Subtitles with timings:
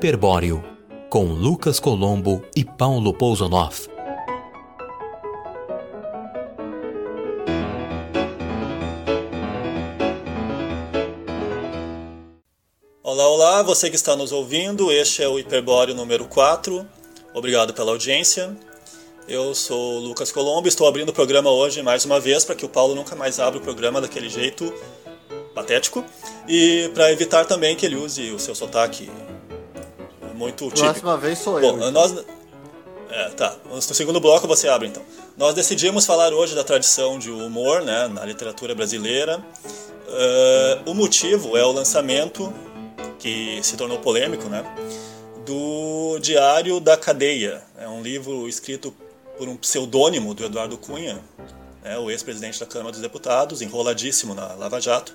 [0.00, 0.64] Hiperbóreo,
[1.10, 3.86] com Lucas Colombo e Paulo Pousonoff.
[13.02, 16.86] Olá, olá, você que está nos ouvindo, este é o Hiperbóreo número 4.
[17.34, 18.56] Obrigado pela audiência.
[19.28, 22.64] Eu sou o Lucas Colombo, estou abrindo o programa hoje mais uma vez para que
[22.64, 24.72] o Paulo nunca mais abra o programa daquele jeito
[25.54, 26.02] patético
[26.48, 29.10] e para evitar também que ele use o seu sotaque
[30.40, 30.84] muito típico.
[30.84, 31.72] Próxima vez sou eu.
[31.72, 31.90] Bom, então.
[31.92, 32.24] nós
[33.10, 33.56] é, tá.
[33.68, 35.02] No segundo bloco você abre então.
[35.36, 39.38] Nós decidimos falar hoje da tradição de humor, né, na literatura brasileira.
[40.08, 42.52] Uh, o motivo é o lançamento
[43.18, 44.64] que se tornou polêmico, né,
[45.44, 47.62] do Diário da Cadeia.
[47.78, 48.94] É um livro escrito
[49.36, 51.18] por um pseudônimo do Eduardo Cunha,
[51.82, 55.14] né, o ex-presidente da Câmara dos Deputados, enroladíssimo na Lava Jato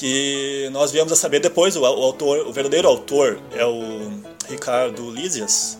[0.00, 4.10] que nós viemos a saber depois, o, autor, o verdadeiro autor é o
[4.48, 5.78] Ricardo Lísias,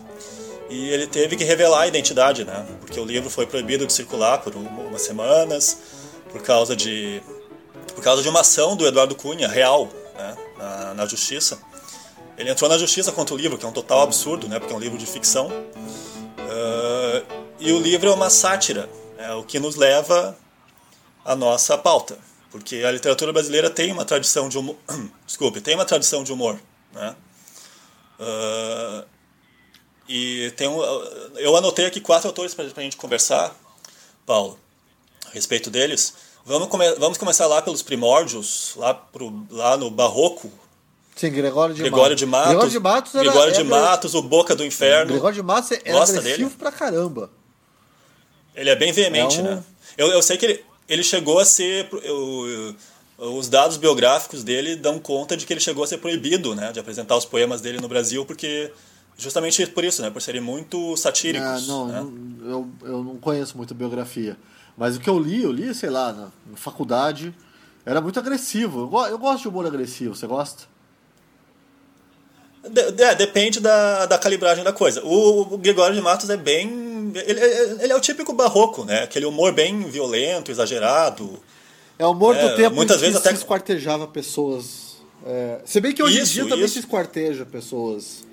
[0.69, 2.63] e ele teve que revelar a identidade, né?
[2.81, 5.75] Porque o livro foi proibido de circular por umas semanas,
[6.31, 7.19] por causa de,
[7.95, 10.37] por causa de uma ação do Eduardo Cunha, real, né?
[10.55, 11.57] na, na justiça.
[12.37, 14.59] Ele entrou na justiça contra o livro, que é um total absurdo, né?
[14.59, 15.47] Porque é um livro de ficção.
[15.47, 17.25] Uh,
[17.59, 20.37] e o livro é uma sátira, é o que nos leva
[21.25, 24.75] à nossa pauta porque a literatura brasileira tem uma tradição de humor,
[25.25, 26.59] desculpe, tem uma tradição de humor,
[26.93, 27.15] né?
[28.19, 29.05] Uh,
[30.07, 30.81] e tem um,
[31.37, 33.55] eu anotei aqui quatro autores para a gente conversar,
[34.25, 34.59] Paulo,
[35.25, 36.13] a respeito deles.
[36.45, 40.51] Vamos, come, vamos começar lá pelos primórdios, lá, pro, lá no Barroco.
[41.15, 42.19] Sim, Gregório de Gregório Matos.
[42.19, 45.11] De Matos Gregório de Matos, era, Gregório de Matos o Boca do Inferno.
[45.11, 46.55] Gregório de Matos Gosta agressivo dele?
[46.57, 47.29] pra caramba.
[48.55, 49.63] Ele é bem veemente, É um- né?
[49.97, 51.87] Eu, eu sei que ele, ele chegou a ser.
[52.03, 52.75] eu-
[53.17, 56.79] os dados biográficos dele dão conta de que ele chegou a ser proibido né, de
[56.79, 58.71] apresentar os poemas dele no Brasil, porque.
[59.17, 60.09] Justamente por isso, né?
[60.09, 61.47] Por serem muito satíricos.
[61.47, 61.99] Ah, não, né?
[62.01, 64.35] não, eu, eu não conheço muito a biografia.
[64.75, 67.31] Mas o que eu li, eu li, sei lá, na, na faculdade,
[67.85, 68.89] era muito agressivo.
[68.91, 70.63] Eu, eu gosto de humor agressivo, você gosta?
[72.67, 75.03] De- de- depende da, da calibragem da coisa.
[75.03, 76.69] O, o Gregório de Matos é bem.
[77.15, 77.39] Ele,
[77.83, 79.03] ele é o típico barroco, né?
[79.03, 81.39] Aquele humor bem violento, exagerado.
[81.99, 84.91] É o humor É, do tempo muitas vezes que até- se esquartejava pessoas.
[85.25, 86.73] É, se bem que hoje Isso, em dia também isso.
[86.75, 88.23] se esquarteja pessoas.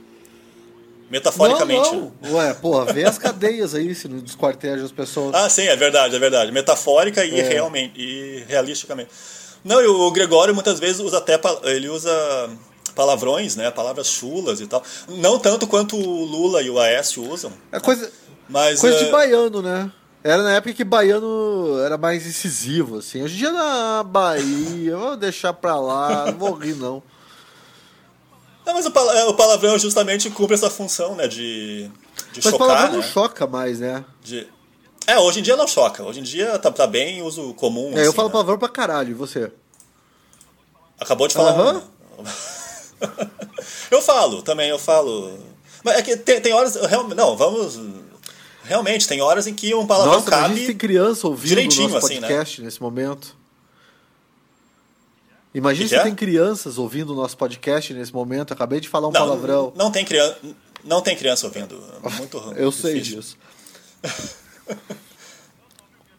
[1.11, 1.91] Metaforicamente.
[1.91, 2.35] Não, não.
[2.35, 5.35] Ué, porra, vê as cadeias aí se não desquarteja as pessoas.
[5.35, 6.53] Ah, sim, é verdade, é verdade.
[6.53, 7.49] Metafórica e, É.
[7.49, 9.09] realmente, e realisticamente.
[9.65, 12.11] Não, e o Gregório muitas vezes usa até ele usa
[12.95, 13.71] palavrões, né?
[13.71, 14.83] Palavras chulas e tal.
[15.09, 18.11] Não tanto quanto o Lula e o Aécio usam, É coisa,
[18.49, 19.91] mas coisa é, de baiano, né?
[20.23, 23.23] Era na época que baiano era mais incisivo, assim.
[23.23, 27.03] Hoje em dia na Bahia, vou deixar pra lá, não vou rir, não.
[28.67, 31.27] Não, mas o, pala- é, o palavrão justamente cumpre essa função, né?
[31.27, 31.85] De,
[32.33, 32.97] de Mas chocar, palavrão né?
[32.97, 34.05] não choca mais, né?
[34.23, 34.47] De-
[35.07, 36.03] É, hoje em dia não choca.
[36.03, 37.93] Hoje em dia tá, tá bem uso comum.
[37.97, 38.33] É, eu assim, falo né?
[38.33, 39.51] palavrão pra caralho, e você?
[41.01, 41.55] Acabou de falar.
[41.59, 41.83] Um, né?
[43.91, 45.39] eu falo, também eu falo.
[45.85, 46.77] Mas é que tem, tem horas.
[47.17, 47.79] Não, vamos.
[48.69, 50.55] Realmente, tem horas em que um palavrão Nossa, mas a cabe.
[50.57, 52.21] gente tem criança ouvindo o direitinho, nosso assim, né?
[52.21, 53.37] podcast nesse momento.
[55.55, 56.05] Imagina Que se que é?
[56.05, 58.53] tem crianças ouvindo o nosso podcast nesse momento.
[58.53, 59.73] Acabei de falar um não, palavrão.
[59.75, 60.37] Não tem criança.
[60.85, 61.83] Não tem criança ouvindo.
[62.17, 63.17] Muito Eu sei difícil.
[63.21, 63.37] disso.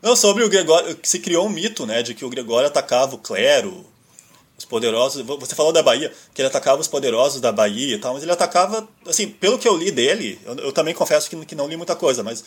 [0.02, 3.18] Não, sobre o Gregório, se criou um mito, né, de que o Gregório atacava o
[3.18, 3.86] clero,
[4.60, 5.26] os poderosos.
[5.26, 8.32] Você falou da Bahia, que ele atacava os poderosos da Bahia e tal, mas ele
[8.32, 11.78] atacava, assim, pelo que eu li dele, eu, eu também confesso que, que não li
[11.78, 12.44] muita coisa, mas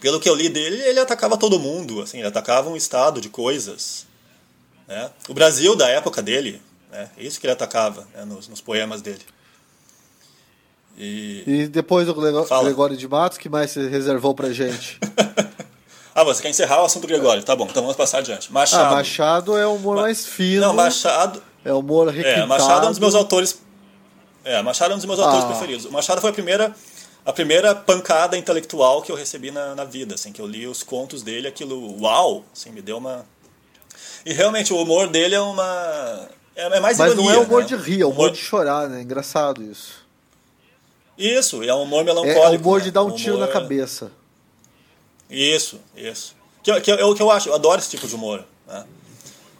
[0.00, 3.28] pelo que eu li dele, ele atacava todo mundo, assim, ele atacava um estado de
[3.28, 4.06] coisas,
[4.88, 5.10] né?
[5.28, 6.60] O Brasil da época dele,
[6.90, 9.22] né, é isso que ele atacava né, nos, nos poemas dele.
[10.96, 12.08] E E depois
[12.48, 12.64] Fala.
[12.64, 14.98] Gregório de Matos, que mais você reservou pra gente?
[16.20, 17.42] ah, você quer encerrar o assunto Gregório?
[17.42, 18.52] Tá bom, então vamos passar adiante.
[18.52, 18.92] Machado.
[18.92, 20.62] Ah, Machado é o humor mais fino.
[20.62, 21.42] Não, Machado.
[21.64, 22.42] É o humor requintado.
[22.42, 23.60] É, Machado é um dos meus autores.
[24.44, 25.48] É, Machado é um dos meus autores Ah.
[25.48, 25.84] preferidos.
[25.86, 26.74] O Machado foi a primeira,
[27.24, 30.82] a primeira pancada intelectual que eu recebi na, na vida, assim, que eu li os
[30.82, 33.26] contos dele, aquilo, uau, assim, me deu uma.
[34.24, 36.28] E realmente o humor dele é uma.
[36.54, 37.66] É, é mais Mas ironia, não é humor né?
[37.68, 39.02] de rir, é humor de chorar, né?
[39.02, 40.06] Engraçado isso.
[41.18, 42.40] Isso, é um humor É, melancólico.
[42.54, 42.84] é humor né?
[42.84, 44.10] de dar um Um tiro na humor- cabeça.
[45.30, 46.34] Isso, isso.
[46.62, 48.44] Que, que é o que eu acho, eu adoro esse tipo de humor.
[48.66, 48.84] Né?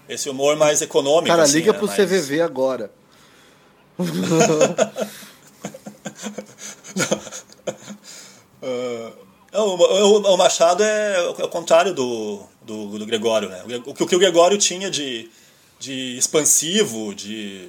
[0.09, 1.27] Esse humor mais econômico.
[1.29, 1.79] Cara, assim, liga né?
[1.79, 2.91] pro mais- CVV agora.
[9.53, 13.63] O, o- Machado é, o- é o contrário do, do, do Gregório, né?
[13.87, 15.31] O, que- o Gregório tinha de,
[15.79, 17.69] de expansivo, de.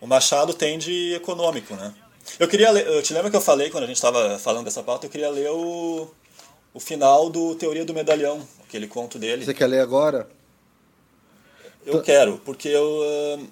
[0.00, 1.92] O Machado tem de econômico, né?
[2.38, 4.82] Eu queria ler, eu te lembra que eu falei quando a gente estava falando dessa
[4.82, 6.08] pauta, eu queria ler o,
[6.74, 9.44] o final do Teoria do Medalhão, aquele conto dele.
[9.44, 10.28] Você quer ler agora?
[11.84, 13.48] Eu quero, porque eu, uh,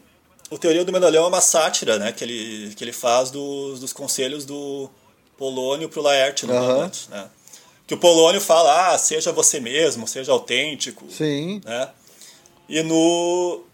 [0.50, 3.92] o Teoria do Medalhão é uma sátira né, que, ele, que ele faz dos, dos
[3.92, 4.88] conselhos do
[5.36, 6.56] Polônio para o Laerte no.
[6.56, 7.28] Hamlet, né?
[7.86, 11.10] Que o Polônio fala, ah, seja você mesmo, seja autêntico.
[11.10, 11.60] Sim.
[11.64, 11.88] Né?
[12.68, 13.64] E no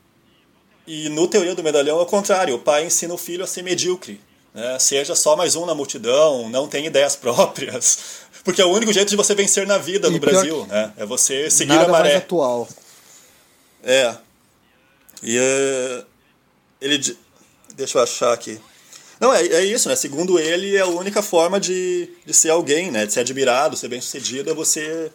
[0.87, 3.63] e no Teoria do Medalhão é o contrário, o pai ensina o filho a ser
[3.63, 4.21] medíocre,
[4.55, 4.79] né?
[4.79, 9.11] Seja só mais um na multidão, não tem ideias próprias, porque é o único jeito
[9.11, 10.93] de você vencer na vida E no Brasil, né?
[10.97, 12.11] É você seguir Nada a maré.
[12.11, 12.69] mais atual.
[13.83, 14.15] É.
[15.21, 16.05] E é,
[16.81, 17.19] ele.
[17.75, 18.61] Deixa eu achar aqui.
[19.19, 19.97] Não, é, é isso, né?
[19.97, 23.05] Segundo ele, é a única forma de, de ser alguém, né?
[23.05, 25.11] De ser admirado, ser bem sucedido, é você.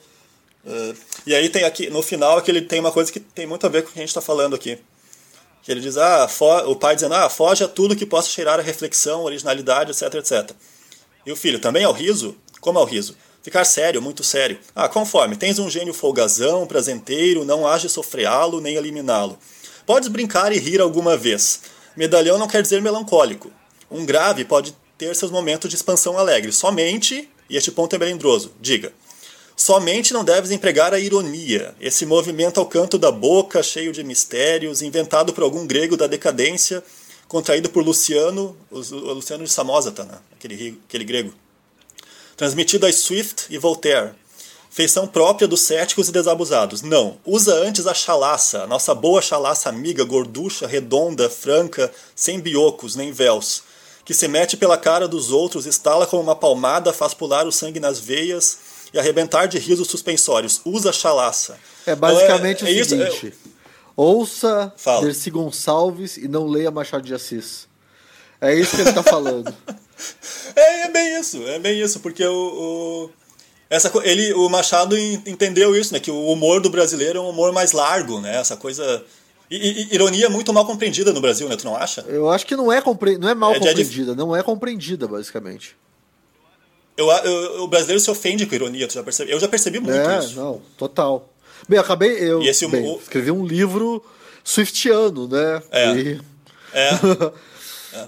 [0.65, 0.93] é,
[1.25, 3.65] e aí tem aqui, no final, é que ele tem uma coisa que tem muito
[3.65, 4.77] a ver com o que a gente está falando aqui.
[5.63, 6.27] Que ele diz, ah,
[6.67, 10.51] o pai dizendo, ah, foge a tudo que possa cheirar a reflexão, originalidade, etc, etc.
[11.25, 12.35] E o filho, também ao riso?
[12.61, 13.17] Como ao riso?
[13.41, 14.59] Ficar sério, muito sério.
[14.75, 19.37] Ah, conforme, tens um gênio folgazão, prazenteiro, não age sofreá-lo nem eliminá-lo.
[19.85, 21.61] Podes brincar e rir alguma vez.
[21.97, 23.51] Medalhão não quer dizer melancólico.
[23.89, 26.51] Um grave pode ter seus momentos de expansão alegre.
[26.51, 28.93] Somente, e este ponto é melindroso, diga.
[29.57, 34.81] Somente não deves empregar a ironia, esse movimento ao canto da boca, cheio de mistérios,
[34.81, 36.83] inventado por algum grego da decadência,
[37.27, 40.17] contraído por Luciano, o o Luciano de Samosata, né?
[40.35, 41.33] aquele, aquele grego.
[42.37, 44.11] Transmitido a Swift e Voltaire.
[44.69, 46.81] Feição própria dos céticos e desabusados.
[46.81, 52.95] Não, usa antes a chalaça, a nossa boa chalaça amiga, gorducha, redonda, franca, sem biocos
[52.95, 53.63] nem véus,
[54.05, 57.81] que se mete pela cara dos outros, estala como uma palmada, faz pular o sangue
[57.81, 58.57] nas veias
[58.93, 60.61] e arrebentar de risos suspensórios.
[60.63, 61.57] Usa a chalaça.
[61.85, 63.33] É basicamente Então, é- é o isso, é- seguinte:
[63.95, 65.01] ouça Fala.
[65.05, 67.67] Dercy Gonçalves e não leia Machado de Assis.
[68.39, 69.53] É isso que ele tá falando.
[70.55, 73.09] É, é bem isso, é bem isso, porque o, o-
[73.69, 75.99] essa, ele, o Machado en- entendeu isso, né?
[75.99, 78.37] Que o humor do brasileiro é um humor mais largo, né?
[78.37, 79.03] Essa coisa.
[79.49, 81.55] E, e- e ironia muito mal compreendida no Brasil, né?
[81.55, 82.01] Tu não acha?
[82.07, 83.17] Eu acho que não é, compre...
[83.17, 85.75] não é mal É de- é de- compreendida, não é compreendida, basicamente.
[86.97, 89.31] Eu, eu- o brasileiro se ofende com ironia, tu já percebe?
[89.31, 90.35] Eu já percebi muito é, isso.
[90.35, 91.29] não, total.
[91.67, 92.11] Bem, eu acabei.
[92.19, 94.03] Eu E esse bem, escrevi um livro
[94.43, 95.61] swiftiano, né?
[95.71, 95.91] É.
[95.93, 96.21] E-
[96.73, 96.89] É.
[97.93, 98.07] É.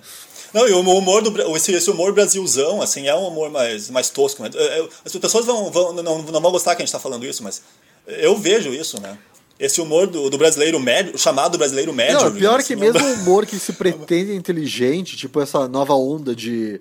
[0.53, 4.09] Não, e o humor do esse, esse humor brasilzão, assim, é um humor mais, mais
[4.09, 4.49] tosco, né?
[4.53, 7.25] É, é, As pessoas vão, vão- não, não vão gostar que a gente está falando
[7.25, 7.61] isso, mas
[8.07, 9.17] eu vejo isso, né?
[9.59, 12.19] Esse humor do, do brasileiro médio, chamado brasileiro médio.
[12.19, 16.35] Não, pior assim, que mesmo o humor que se pretende inteligente, tipo essa nova onda
[16.35, 16.79] de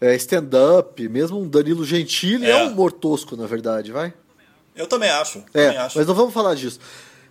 [0.00, 2.50] é, stand-up, mesmo um Danilo Gentili é.
[2.50, 2.64] É.
[2.64, 4.12] um humor tosco, na verdade, vai?
[4.76, 5.38] Eu também acho.
[5.52, 5.98] É, também acho.
[5.98, 6.78] mas não vamos falar disso.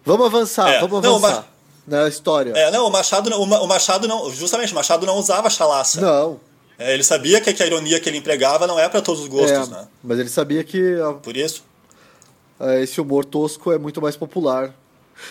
[0.06, 1.53] Vamos avançar, É, vamos não, avançar
[1.88, 2.52] na história.
[2.56, 6.00] É, não, o Machado, não- o o Machado não, justamente, o Machado não usava chalaça.
[6.02, 6.40] Não,
[6.80, 9.28] É, ele sabia que, que a ironia que ele empregava não é para todos os
[9.28, 9.88] gostos, é, né?
[10.04, 11.64] mas ele sabia que a- Por isso.
[12.60, 14.74] a- esse humor tosco é muito mais popular.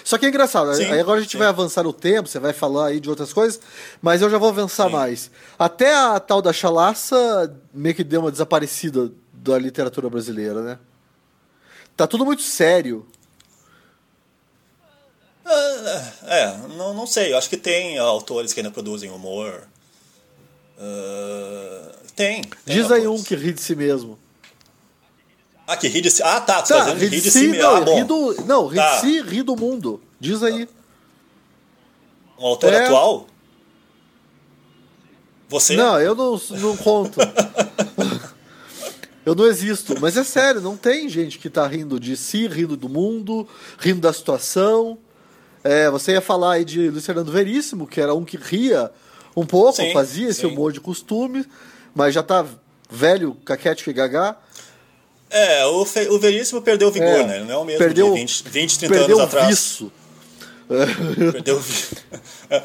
[0.05, 1.39] Só que é engraçado, Sim, aí agora a gente sim.
[1.39, 3.61] vai avançar no tempo, você vai falar aí de outras coisas,
[4.01, 4.93] mas eu já vou avançar Sim.
[4.93, 5.31] mais.
[5.59, 10.79] Até a tal da chalaça meio que deu uma desaparecida da literatura brasileira, né?
[11.97, 13.05] Tá tudo muito sério.
[16.27, 17.33] É, não, não sei.
[17.33, 19.67] Eu acho que tem autores que ainda produzem humor.
[20.79, 22.43] Ah, tem.
[22.43, 23.21] tem Diz aí autores.
[23.21, 24.19] um que ri de si mesmo.
[25.67, 26.23] Ah, que ri de si.
[26.23, 26.63] Ah, tá.
[26.63, 27.63] Tu Tá, tá dizendo ri ri de de si, si mesmo.
[27.63, 27.95] não, Ah, bom.
[27.97, 28.95] ri do, não, ri Tá.
[28.97, 30.01] de si, ri do mundo.
[30.19, 30.69] Diz aí.
[32.39, 32.85] Um autor É.
[32.87, 33.27] atual?
[35.49, 35.77] Você?
[35.77, 37.21] Não, eu não, não conto.
[39.25, 39.95] eu não existo.
[40.01, 43.47] Mas é sério, não tem gente que tá rindo de si, rindo do mundo,
[43.79, 44.99] rindo da situação.
[45.65, 48.91] É, você ia falar aí de Luiz Fernando Veríssimo, que era um que ria
[49.37, 50.47] um pouco, Sim, fazia esse sim.
[50.47, 51.47] humor de costume,
[51.95, 52.45] mas já tá
[52.91, 54.37] velho, caquético e gagá.
[55.31, 57.37] É, o, Fe- o Veríssimo perdeu o vigor, É, né?
[57.37, 59.49] Ele não é o mesmo perdeu, de 20, 20 30 perdeu anos atrás.
[59.49, 59.93] viço.
[61.33, 61.97] Perdeu o vi-
[62.51, 62.63] É.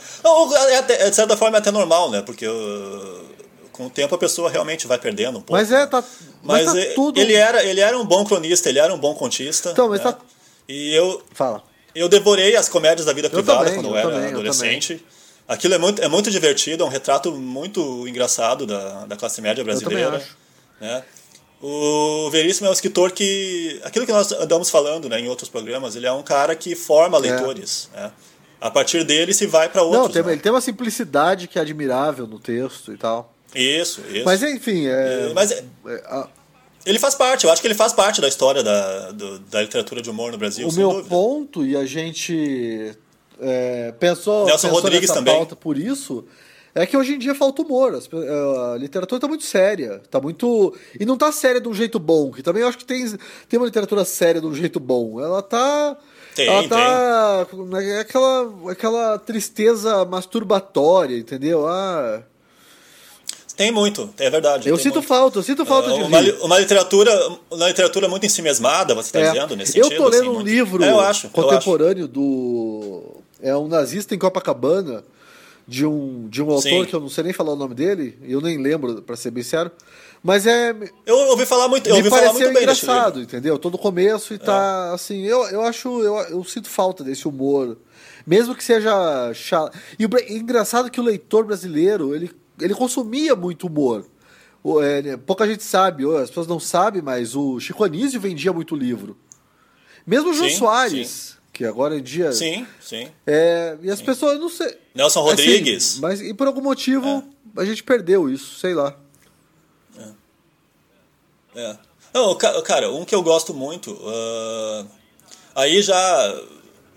[1.05, 2.21] É de certa forma é até normal, né?
[2.21, 3.25] Porque uh,
[3.71, 5.53] com o tempo a pessoa realmente vai perdendo um pouco.
[5.53, 6.03] Mas é, tá,
[6.43, 7.19] mas Mas tá e- tudo...
[7.19, 9.71] ele, era, ele era um bom cronista, ele era um bom contista.
[9.71, 10.11] Então, mas né?
[10.11, 10.17] tá-
[10.67, 11.63] E eu, Fala.
[11.95, 15.05] Eu devorei as comédias da vida privada também, quando eu, eu era também, eu adolescente.
[15.47, 19.63] Aquilo é muito, é muito divertido, é um retrato muito engraçado da, da classe média
[19.63, 20.21] brasileira.
[20.81, 21.03] Né?
[21.61, 23.79] O Veríssimo é um escritor que.
[23.83, 27.17] Aquilo que nós andamos falando né, em outros programas, ele é um cara que forma
[27.17, 27.89] leitores.
[27.93, 28.11] Né?
[28.59, 30.03] A partir dele se vai para outros.
[30.03, 30.33] Não, tem, né?
[30.33, 33.33] ele tem uma simplicidade que é admirável no texto e tal.
[33.55, 34.25] Isso, isso.
[34.25, 36.27] Mas enfim, é, É, mas é- é, a-
[36.89, 40.01] ele faz parte, eu acho que ele faz parte da história da, do- da literatura
[40.01, 40.67] de humor no Brasil.
[40.67, 41.09] o meu dúvida.
[41.09, 42.93] ponto, e a gente
[43.39, 45.35] é, pensou, Nelson pensou Rodrigues também.
[45.35, 46.25] pauta por isso,
[46.75, 47.95] É que hoje em dia falta humor.
[47.95, 49.99] A literatura tá muito séria.
[50.11, 50.75] Tá muito.
[50.99, 52.29] E não tá séria de um jeito bom.
[52.31, 53.03] Que também eu acho que tem,
[53.49, 55.19] tem uma literatura séria de um jeito bom.
[55.19, 55.97] Ela tá.
[56.35, 57.47] Tem, ela tá.
[57.81, 61.67] É aquela, aquela tristeza masturbatória, entendeu?
[61.67, 62.21] Ah.
[63.57, 64.69] Tem muito, é verdade.
[64.69, 65.07] Eu sinto muito.
[65.07, 67.11] falta, eu sinto falta Ah, de uma, uma literatura,
[67.49, 69.31] uma literatura muito ensimesmada, você está É.
[69.31, 69.97] dizendo, nesse eu sentido?
[70.03, 71.29] tô lendo assim, um muito- livro É, eu acho, eu acho.
[71.31, 73.01] contemporâneo do.
[73.41, 75.03] É um nazista em Copacabana,
[75.67, 76.85] de um, de um autor Sim.
[76.85, 79.43] que eu não sei nem falar o nome dele, eu nem lembro, pra ser bem
[79.43, 79.71] sincero.
[80.23, 80.75] Mas é.
[81.05, 83.57] Eu ouvi falar muito, eu ouvi falar muito bem engraçado, entendeu?
[83.57, 85.23] Todo começo e tá assim.
[85.25, 86.01] Eu, eu acho.
[86.01, 87.77] Eu, eu sinto falta desse humor.
[88.25, 89.75] Mesmo que seja chato.
[89.97, 94.05] E o engraçado que o leitor brasileiro, ele, ele consumia muito humor.
[94.83, 98.75] É, né, pouca gente sabe, as pessoas não sabem, mas o Chico Anísio vendia muito
[98.75, 99.17] livro.
[100.05, 102.31] Mesmo o Jô Sim, Soares, que agora em dia.
[102.33, 103.09] Sim, sim.
[103.25, 104.77] É, e as pessoas, eu não sei.
[104.93, 105.99] Nelson Assim, Rodrigues.
[105.99, 107.23] mas e por algum motivo
[107.55, 108.95] a gente perdeu isso, sei lá.
[111.55, 111.75] É.
[112.13, 114.85] Não, ca- cara, um que eu gosto muito, ah,
[115.55, 116.41] aí já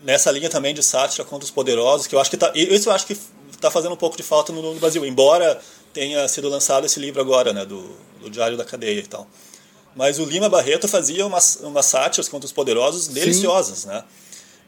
[0.02, 2.92] nessa linha também de sátira contra os poderosos, que eu acho que tá, isso eu
[2.92, 3.16] acho que
[3.60, 5.60] tá fazendo um pouco de falta no, no Brasil, embora
[5.92, 7.82] tenha sido lançado esse livro agora, né, do,
[8.20, 9.26] do Diário da Cadeia e tal.
[9.94, 14.04] Mas o Lima Barreto fazia umas, umas sátiras contra os poderosos deliciosas, né?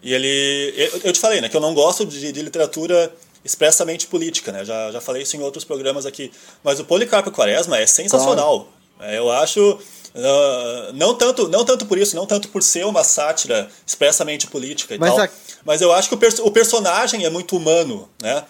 [0.02, 3.12] E ele, eu, eu te falei, né, que eu não gosto de, de literatura
[3.44, 4.64] expressamente política, né?
[4.64, 6.32] Já, já falei isso em outros programas aqui.
[6.64, 8.68] Mas o Policarpo Quaresma é sensacional.
[9.00, 9.78] É, Eu acho
[10.14, 14.94] ah, não tanto não tanto por isso, não tanto por ser uma sátira expressamente política
[14.94, 15.25] e Mas tal.
[15.25, 15.28] a-
[15.64, 18.44] Mas eu acho que o, perso- o personagem é muito humano, né?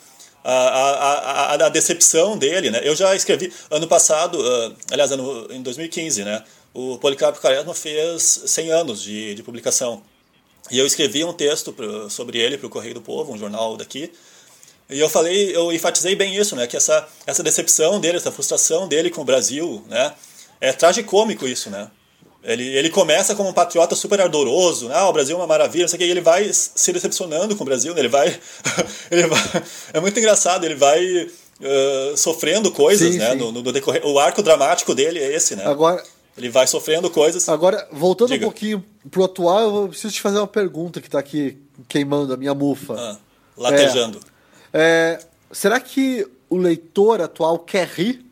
[0.45, 2.81] A, a, a, a decepção dele, né?
[2.83, 6.43] Eu já escrevi ano passado, ah, aliás, ano, em 2015, né?
[6.75, 10.03] O Policarpo Quaresma fez 100 anos de, de publicação.
[10.71, 13.77] E eu escrevi um texto pro- sobre ele para o Correio do Povo, um jornal
[13.77, 14.11] daqui.
[14.91, 16.67] E eu falei, eu enfatizei bem isso, né?
[16.67, 20.13] Que essa, essa decepção dele, essa frustração dele com o Brasil, né?
[20.61, 21.91] É tragicômico isso, né?
[22.45, 24.95] Ele, ele começa como um patriota super ardoroso, né?
[24.97, 27.55] Ah, o Brasil é uma maravilha, não sei o que, e ele vai se decepcionando
[27.55, 28.01] com o Brasil, né?
[28.01, 28.29] Ele vai,
[29.11, 29.63] ele vai...
[29.93, 31.29] É muito engraçado, ele vai
[31.61, 33.31] eh, sofrendo coisas, Sim, né?
[33.31, 33.37] sim.
[33.37, 35.65] No, no decorrer, o arco dramático dele é esse, né?
[35.65, 36.03] Agora,
[36.37, 37.49] Ele vai sofrendo coisas.
[37.49, 38.45] Agora, voltando Diga.
[38.45, 41.57] um pouquinho pro atual, eu preciso te fazer uma pergunta que tá aqui
[41.89, 42.95] queimando a minha mufa.
[42.99, 43.17] ah,
[43.57, 44.19] latejando.
[44.73, 45.21] É,
[45.53, 48.25] será que o leitor atual quer rir?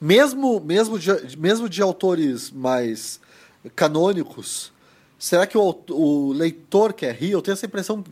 [0.00, 3.20] Mesmo, mesmo, de, mesmo de autores mais
[3.74, 4.72] canônicos,
[5.18, 7.30] será que o, o leitor quer rir?
[7.30, 8.04] Eu tenho essa impressão.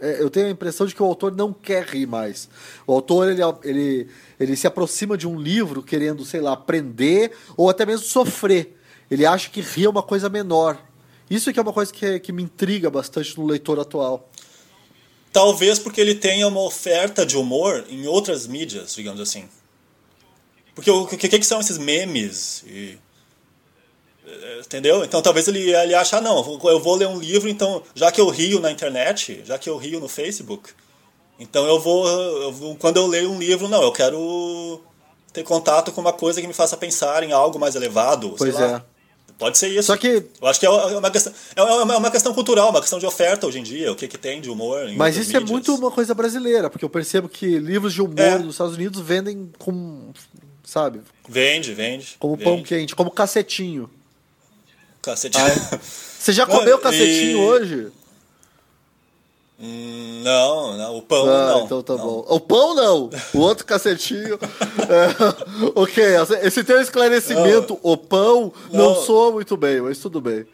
[0.00, 2.48] é, Eu tenho a impressão de que o autor não quer rir mais.
[2.86, 7.68] O autor ele, ele, ele se aproxima de um livro querendo, sei lá, aprender ou
[7.68, 8.76] até mesmo sofrer.
[9.10, 10.78] Ele acha que rir é uma coisa menor.
[11.28, 14.28] Isso que é uma coisa que, que me intriga bastante no leitor atual.
[15.32, 19.48] Talvez porque ele tenha uma oferta de humor em outras mídias, digamos assim.
[20.74, 22.64] Porque o que, que, que são esses memes?
[22.66, 22.98] E,
[24.60, 25.04] entendeu?
[25.04, 28.20] Então talvez ele, ele ache, ah, não, eu vou ler um livro, então, já que
[28.20, 30.70] eu rio na internet, já que eu rio no Facebook,
[31.38, 34.80] então eu vou, eu vou- quando eu leio um livro, não, eu quero
[35.32, 38.34] ter contato com uma coisa que me faça pensar em algo mais elevado.
[38.36, 38.76] Pois sei lá.
[38.86, 39.00] é.
[39.38, 39.84] Pode ser isso.
[39.84, 42.80] Só que Eu acho que é uma questão, é uma, é uma questão cultural, uma
[42.80, 44.86] questão de oferta hoje em dia, o que, que tem de humor.
[44.96, 45.50] Mas isso é mídias.
[45.50, 48.36] muito uma coisa brasileira, porque eu percebo que livros de humor É.
[48.38, 50.12] nos Estados Unidos vendem com,
[50.62, 52.16] sabe, Vende, vende.
[52.18, 52.44] como vende.
[52.44, 53.88] pão quente, como cacetinho.
[55.02, 55.44] Cacetinho.
[56.18, 57.92] Você já Não, comeu e- cacetinho hoje?
[59.62, 61.64] Hum, não, não, o pão Ah, não.
[61.66, 62.02] então tá não.
[62.02, 62.24] bom.
[62.28, 64.38] O pão não, o outro cacetinho.
[64.90, 66.02] É, ok,
[66.42, 69.02] esse teu esclarecimento, o pão, não, Não.
[69.04, 70.46] soa muito bem, mas tudo bem.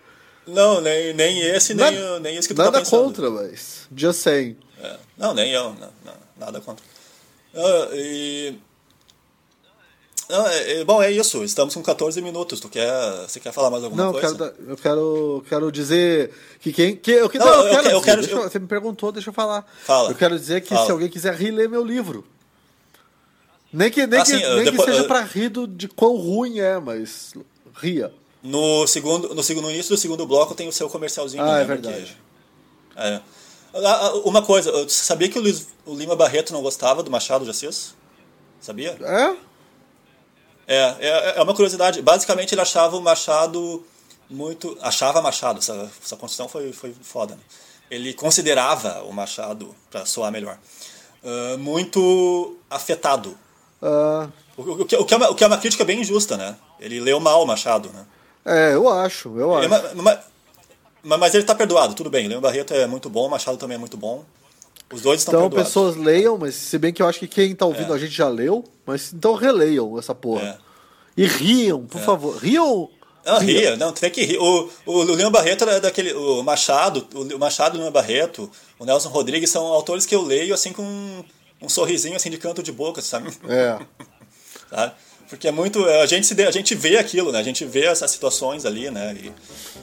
[0.47, 3.05] Não, nem, nem esse, nem, Nada- nem esse que tu tá Nada pensando.
[3.05, 4.57] contra, mas just saying.
[4.83, 4.97] É.
[5.17, 6.85] Não, nem eu, não, não, nada contra.
[7.55, 8.55] Ah, e...
[10.29, 11.45] Não, é- é- bom, é isso.
[11.45, 12.59] Estamos com 14 minutos.
[12.59, 12.91] Tu quer,
[13.29, 14.35] você quer falar mais alguma Não, coisa?
[14.35, 16.97] dar- eu quero, quero dizer que quem.
[16.97, 19.13] Que, eu, que, Não, não, eu eu quero, que- eu quero- eu- Você me perguntou,
[19.13, 19.65] deixa eu falar.
[19.85, 20.11] Fala.
[20.11, 20.85] Eu quero dizer que Fala.
[20.87, 22.25] se alguém quiser lê meu livro.
[23.73, 26.59] Nem que, nem Ah, que, nem depois- que seja pra rir do, de quão ruim
[26.61, 27.35] é, mas
[27.75, 28.13] ria.
[28.43, 31.43] No, segundo, no, segundo, no início do segundo bloco tem o seu comercialzinho.
[31.43, 32.17] Ah, é verdade.
[32.95, 33.21] que- É.
[33.75, 37.11] Ah, ah, Uma coisa, você sabia que o, Luiz- o Lima Barreto não gostava do
[37.11, 37.95] Machado de Assis?
[38.61, 38.97] Sabia?
[39.01, 39.37] É?
[40.67, 42.03] É, é, é uma curiosidade.
[42.03, 43.85] Basicamente, ele achava o Machado
[44.29, 44.77] muito.
[44.83, 47.35] Achava Machado, essa, essa construção foi, foi foda.
[47.35, 47.41] Né?
[47.91, 50.59] Ele considerava o Machado, para soar melhor,
[51.25, 53.37] ah, muito afetado.
[53.83, 56.37] Ah, O, o que, o, que é uma, o que é uma crítica bem injusta,
[56.37, 56.57] né?
[56.81, 58.05] Ele leu mal o Machado, né?
[58.45, 59.69] é, eu acho, eu acho.
[59.69, 60.19] ma- ma-
[61.05, 62.27] ma- mas ele tá perdoado, tudo bem.
[62.27, 64.25] Lima Barreto é muito bom, Machado também é muito bom.
[64.93, 65.69] Os dois estão Então, perdoados.
[65.69, 67.97] pessoas leiam, mas se bem que eu acho que quem tá ouvindo É.
[67.97, 70.61] a gente já leu, mas então releiam essa porra.
[70.63, 71.23] É.
[71.23, 72.37] E riam, por favor.
[72.37, 72.89] Riam.
[73.25, 74.39] Não, ria, não, tem que rir.
[74.39, 76.13] O, o Leon Barreto era daquele.
[76.13, 80.55] O Machado, o Machado o Leon Barreto, o Nelson Rodrigues são autores que eu leio
[80.55, 81.25] assim com um,
[81.63, 83.31] um sorrisinho assim de canto de boca, sabe?
[83.49, 83.79] É.
[84.71, 84.95] Tá?
[85.29, 85.85] Porque é muito.
[85.85, 87.39] A gente, se a gente vê aquilo, né?
[87.39, 89.17] A gente vê essas situações ali, né?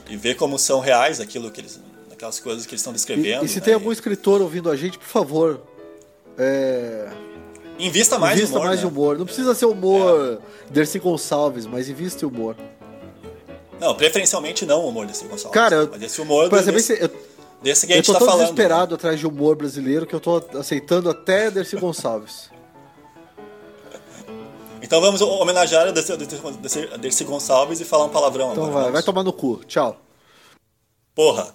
[0.08, 1.80] E, e vê como são reais aquilo que eles.
[2.24, 3.44] Aquelas coisas que eles estão E, descrevendo.
[3.44, 3.64] e se né?
[3.64, 5.60] tem algum escritor ouvindo a gente, por favor,
[6.38, 7.10] é,
[7.78, 8.66] Invista mais invista humor.
[8.68, 8.86] mais né?
[8.86, 9.18] humor.
[9.18, 10.40] Não precisa ser humor
[10.70, 12.56] Dercy Gonçalves, mas invista em humor.
[13.80, 15.52] Não, preferencialmente não o humor desse Gonçalves.
[15.52, 17.10] Cara, eu- Mas esse humor Pra do, desse, eu,
[17.62, 18.42] desse que a eu gente tô tá tão falando.
[18.44, 22.48] desesperado atrás de humor brasileiro que eu tô aceitando até Dercy Gonçalves.
[24.80, 28.72] Então vamos homenagear a Dercy, Dercy- Dercy Gonçalves e falar um palavrão Então agora.
[28.74, 28.92] vai, vamos?
[28.92, 29.62] vai tomar no cu.
[29.66, 29.96] Tchau.
[31.14, 31.54] Porra.